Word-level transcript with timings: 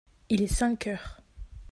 il 0.29 0.41
est 0.41 0.47
cinq 0.47 0.87
heures. 0.87 1.21